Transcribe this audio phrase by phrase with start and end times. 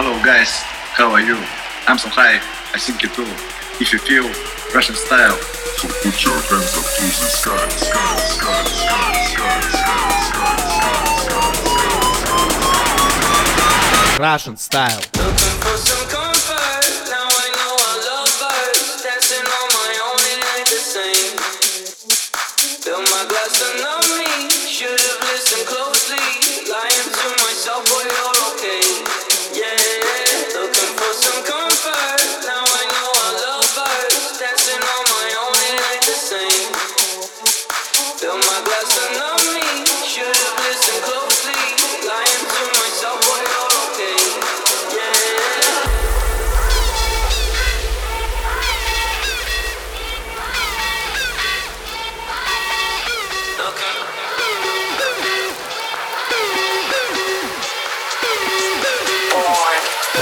[0.00, 0.62] Hello guys,
[0.94, 1.34] how are you?
[1.88, 2.36] I'm so high,
[2.72, 3.26] I think you too.
[3.82, 4.30] If you feel
[4.72, 5.34] Russian style,
[5.74, 9.58] so put your hands up to the sky, sky, sky, sky, sky,
[10.30, 10.62] sky, sky,
[13.42, 16.27] sky, Russian style.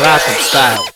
[0.07, 0.96] Awesome style.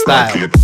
[0.00, 0.59] Style.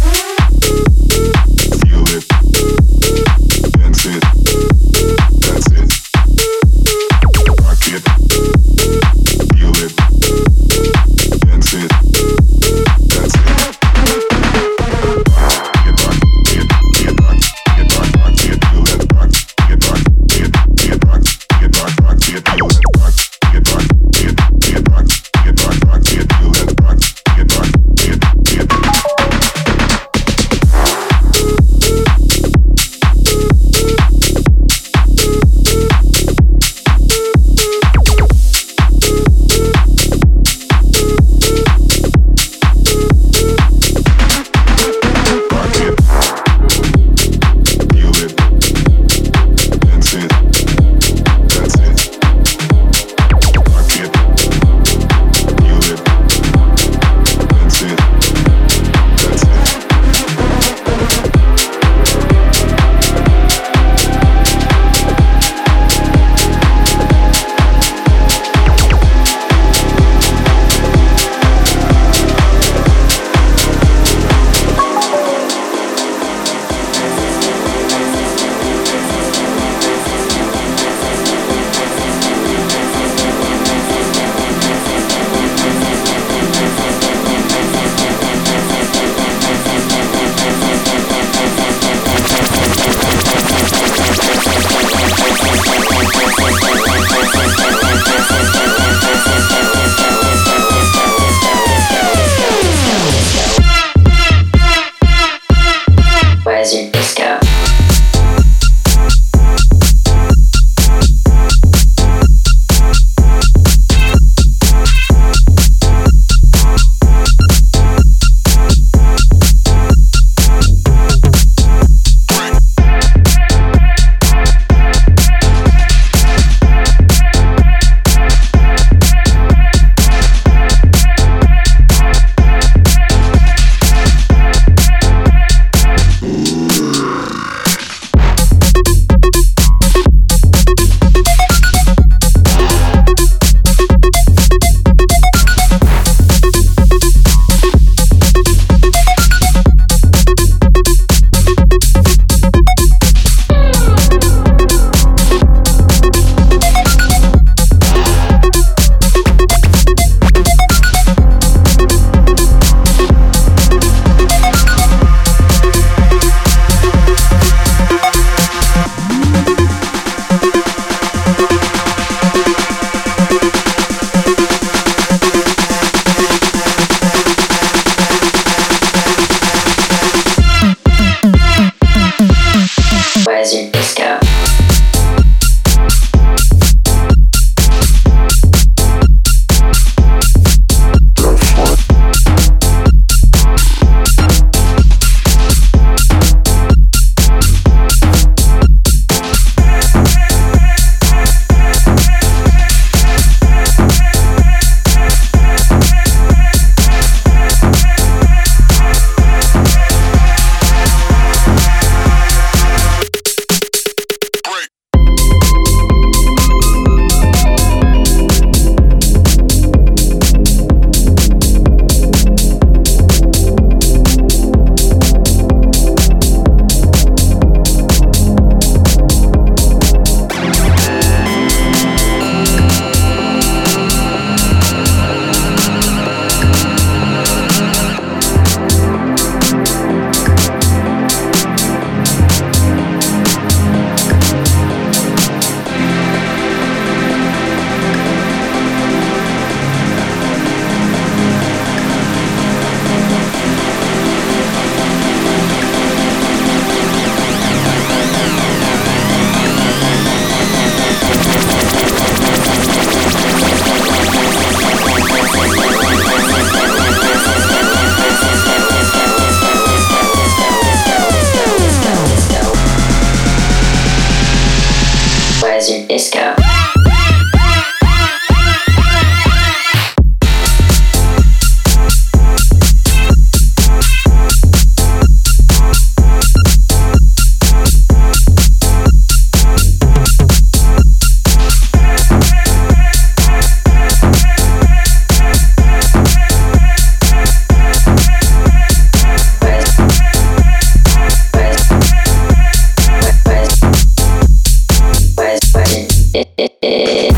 [306.68, 307.15] É...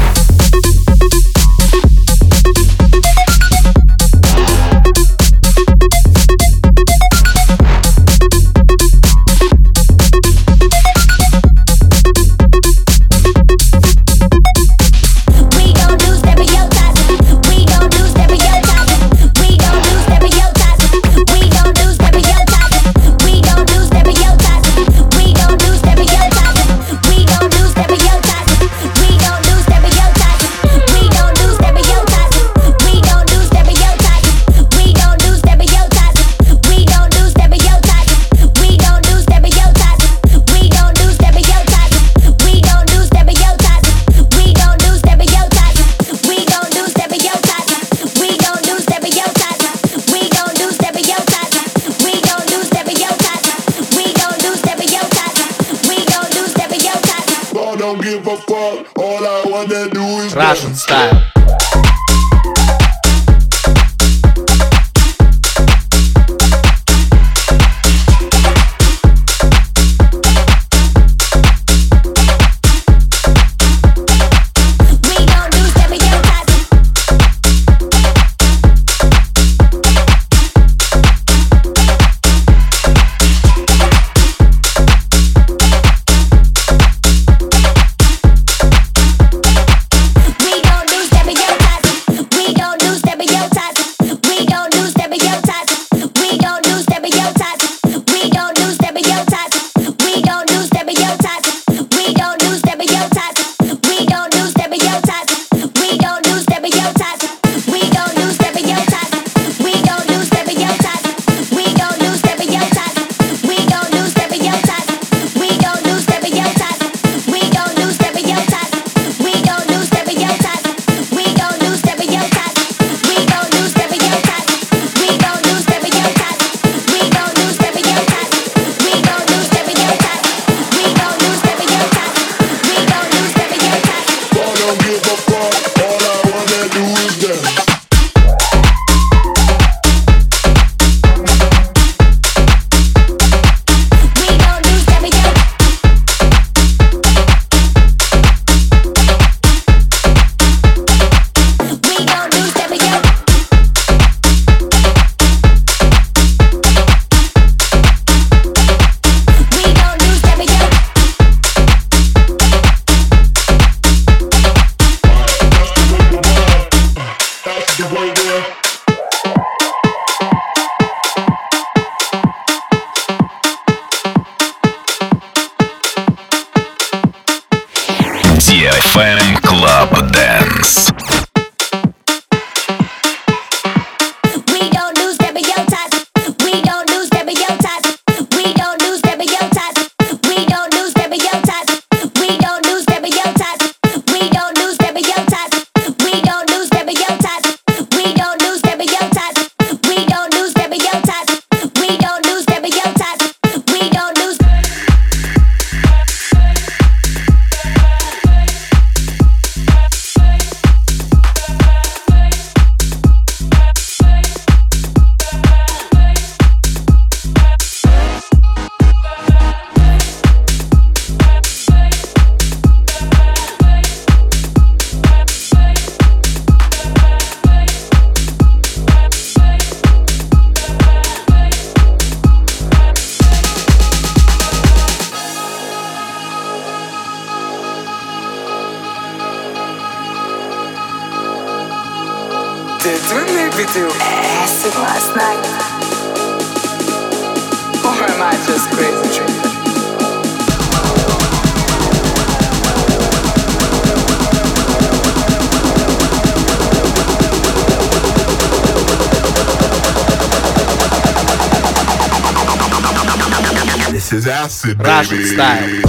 [264.59, 265.29] This is acid, Russian baby.
[265.29, 265.88] style.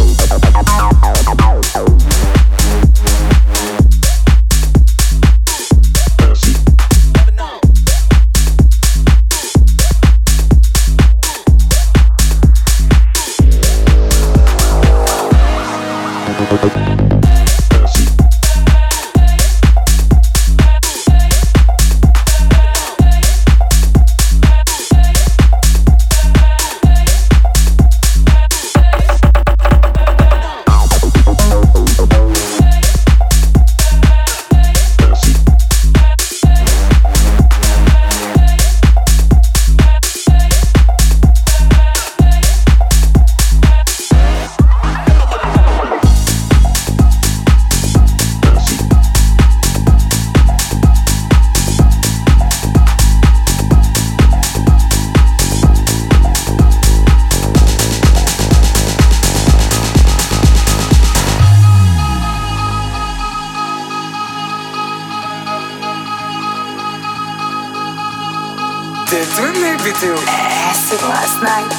[69.84, 71.70] With you acid last night?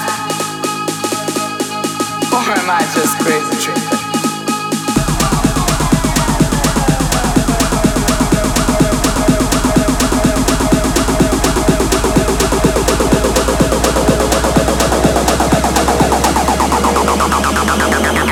[2.33, 4.01] Or am I just crazy tripping?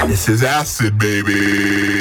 [0.09, 1.98] This is acid, baby.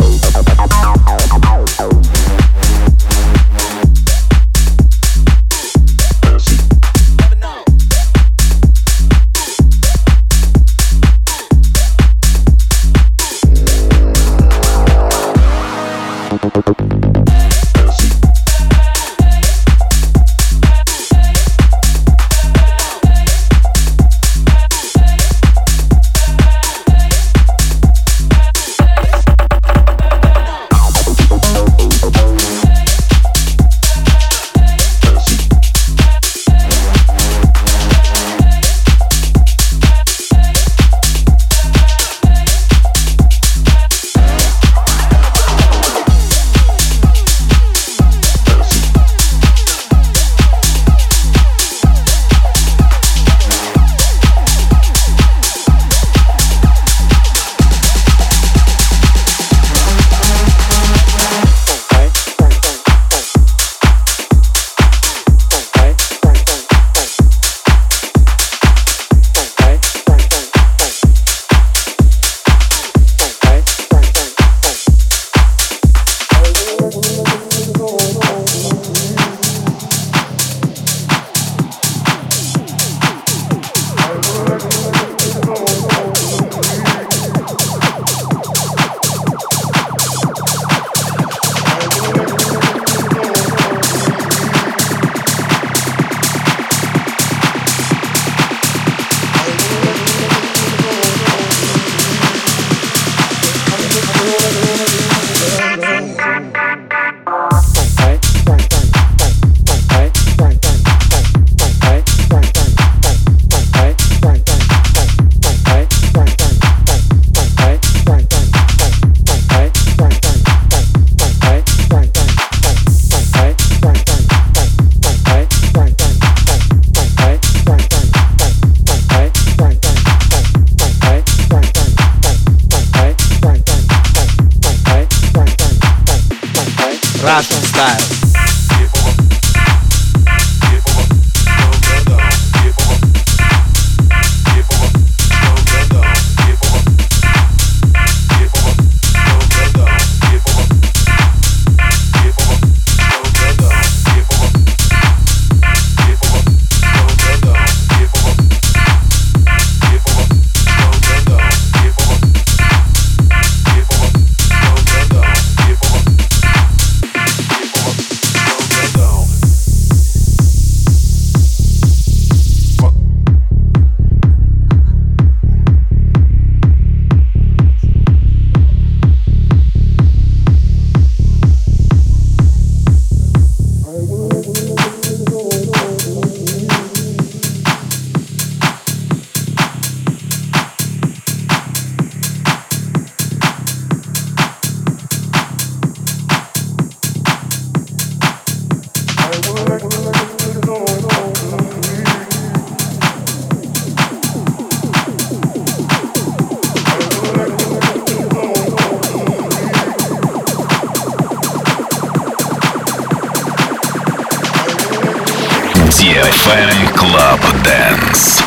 [216.48, 218.47] DFM Club Dance.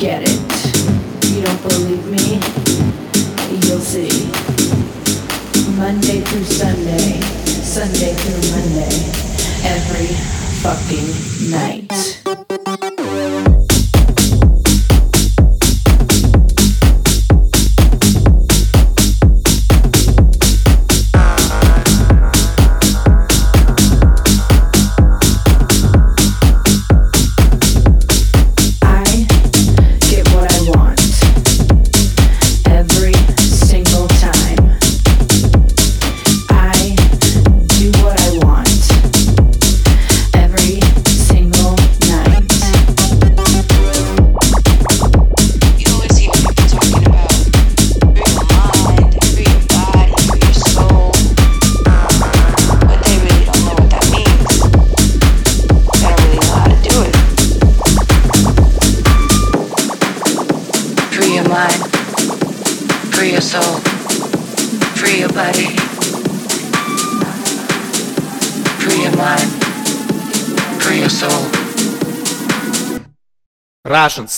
[0.00, 0.30] Get it.
[1.30, 2.40] You don't believe me?
[3.68, 4.08] You'll see.
[5.76, 8.96] Monday through Sunday, Sunday through Monday,
[9.62, 10.08] every
[10.62, 12.19] fucking night.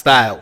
[0.03, 0.41] Style.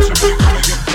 [0.00, 0.87] I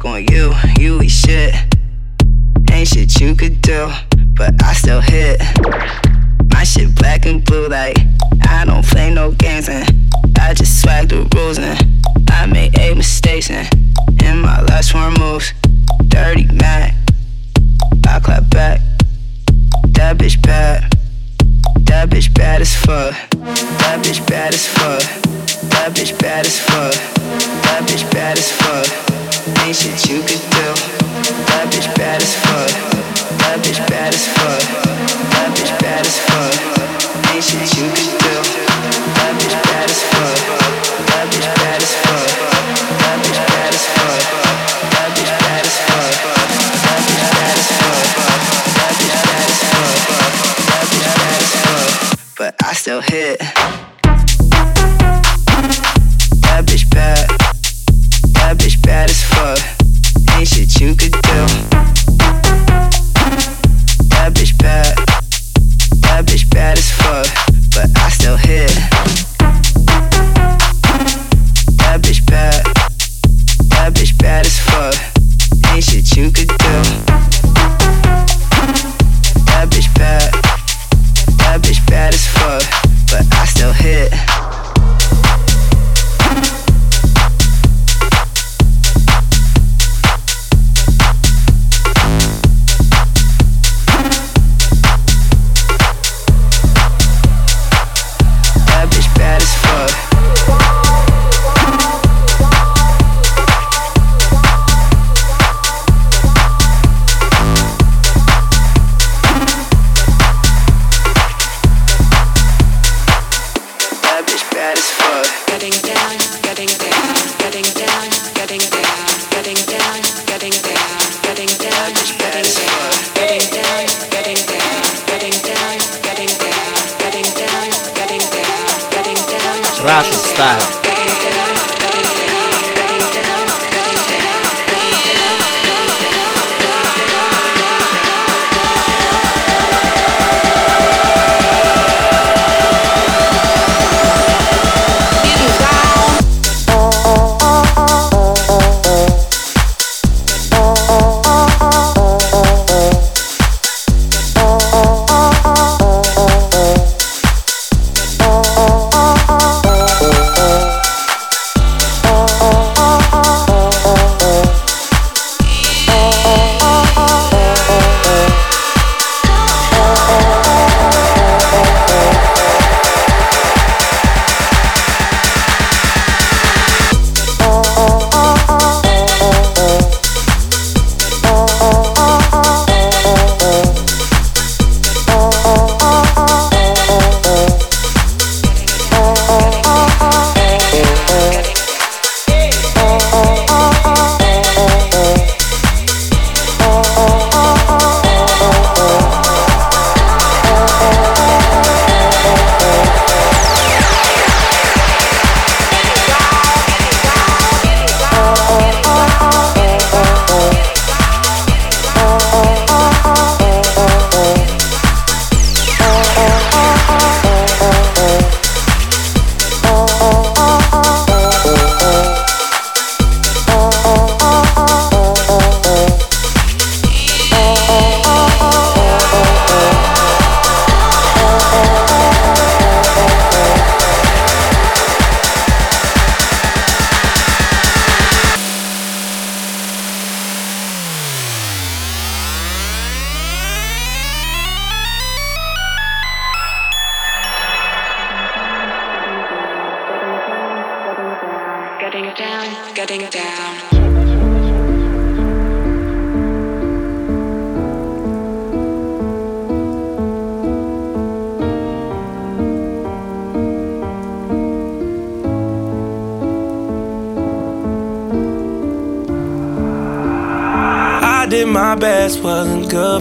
[0.00, 1.54] fuck on you, you eat shit.
[2.70, 3.90] Ain't shit you could do,
[4.34, 5.40] but I still hit.
[6.52, 7.98] My shit black and blue, like
[8.48, 9.84] I don't play no games, and
[10.38, 11.78] I just swag the rules, and
[12.30, 13.68] I made eight mistakes, and
[14.22, 15.52] in my last four moves,
[16.08, 16.94] dirty Mac.
[18.08, 18.80] I clap back,
[19.92, 20.92] that bitch bad.
[21.86, 23.12] That bitch bad as fuck.
[23.30, 25.02] That bitch bad as fuck.
[25.70, 26.94] That bitch bad as fuck.
[27.64, 28.59] That bitch bad as fuck
[29.72, 30.66] things that you could do.
[31.46, 32.49] That bitch bad as fuck.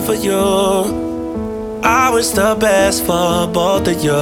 [0.09, 1.81] For you.
[1.83, 4.21] I wish the best for both of you.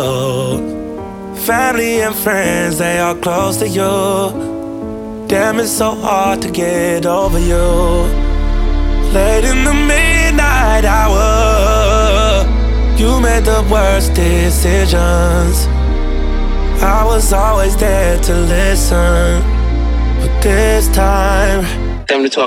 [1.46, 3.94] Family and friends, they are close to you.
[5.28, 7.68] Damn, it's so hard to get over you.
[9.16, 12.44] Late in the midnight hour,
[13.00, 15.68] you made the worst decisions.
[16.84, 19.42] I was always there to listen,
[20.20, 21.64] but this time,
[22.08, 22.47] time to talk.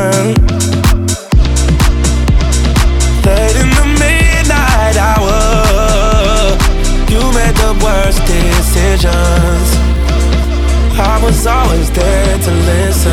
[11.03, 13.11] I was always there to listen.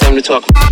[0.00, 0.71] Time to talk.